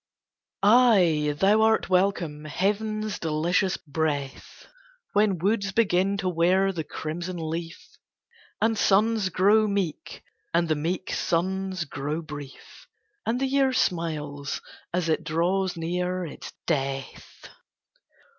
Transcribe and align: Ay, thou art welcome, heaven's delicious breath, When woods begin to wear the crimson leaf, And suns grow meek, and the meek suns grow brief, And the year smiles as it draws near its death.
Ay, 0.63 1.31
thou 1.37 1.61
art 1.61 1.87
welcome, 1.87 2.45
heaven's 2.45 3.19
delicious 3.19 3.77
breath, 3.77 4.65
When 5.13 5.37
woods 5.37 5.71
begin 5.71 6.17
to 6.17 6.27
wear 6.27 6.71
the 6.71 6.83
crimson 6.83 7.37
leaf, 7.37 7.99
And 8.59 8.75
suns 8.79 9.29
grow 9.29 9.67
meek, 9.67 10.23
and 10.55 10.67
the 10.67 10.75
meek 10.75 11.13
suns 11.13 11.85
grow 11.85 12.19
brief, 12.23 12.87
And 13.27 13.39
the 13.39 13.45
year 13.45 13.73
smiles 13.73 14.59
as 14.91 15.07
it 15.07 15.23
draws 15.23 15.77
near 15.77 16.25
its 16.25 16.51
death. 16.65 17.49